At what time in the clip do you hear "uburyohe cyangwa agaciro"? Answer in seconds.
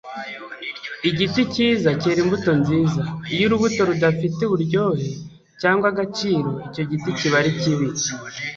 4.45-6.49